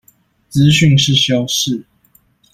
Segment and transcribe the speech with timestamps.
[0.49, 1.83] 資訊是修飾